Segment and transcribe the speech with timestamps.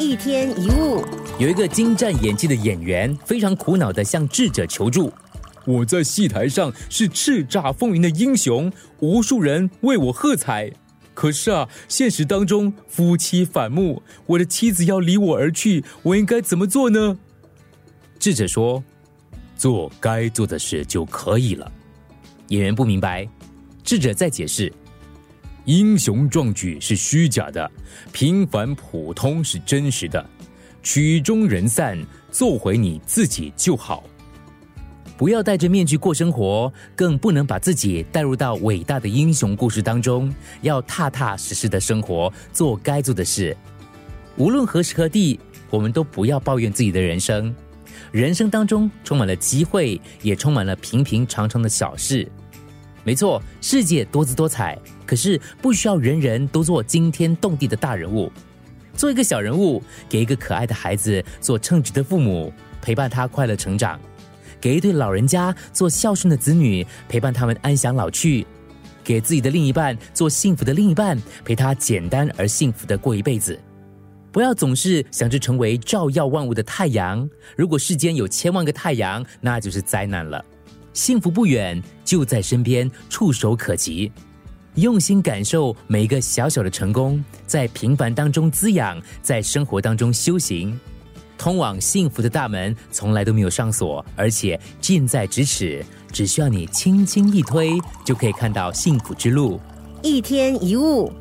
[0.00, 1.04] 一天一物，
[1.38, 5.12] 有一个精湛演技的演员，非常苦恼的向智者求助。
[5.66, 10.72] 我在戏台上是叱咤风云的英雄，无数人为我喝彩。
[11.12, 17.18] 可是啊，现实当中夫妻反目，我的妻子要离我而去，我应该怎么做呢？
[18.18, 18.82] 智者说
[19.54, 21.70] ：“做该做的事就可以了。”
[22.48, 23.28] 演员不明白，
[23.84, 24.72] 智者再解释。
[25.70, 27.70] 英雄壮举是虚假的，
[28.10, 30.28] 平凡普通是真实的。
[30.82, 31.96] 曲终人散，
[32.32, 34.02] 做回你自己就好。
[35.16, 40.34] 不要戴着面具过生活，更不能把自己带入到伟大的英雄故事当中。
[40.62, 43.56] 要踏踏实实的生活，做该做的事。
[44.36, 45.38] 无论何时何地，
[45.70, 47.54] 我们都不要抱怨自己的人生。
[48.10, 52.28] 人生当中充满了机会，也充满了平平常常的小事。
[53.02, 58.30] 没错，世界多姿多彩，可是不需要人人都做惊天动地的大人物。
[58.94, 63.98] 做一个小人物，给一个可爱的孩子做称职的父母，陪伴他快乐成长；
[64.60, 68.44] 给一对老人家做孝顺的子女，陪伴他们安享老去；
[69.02, 73.58] 给自己的另一半做幸福的另一半，陪他简单而幸福的过一辈子。
[74.30, 80.44] 不要总是想着成为照耀万物的太阳，如果世间有千万个太阳，那就是灾难了。
[80.92, 84.10] 幸福不远，就在身边，触手可及。
[84.74, 90.78] 用心感受每一个小小的成功，在平凡当中滋养，在生活当中修行。
[91.36, 99.58] 通往幸福的大门从来都没有上锁，而且近在咫尺，只需要你轻轻一推，就可以看到幸福之路。
[100.02, 101.12] 一天一物。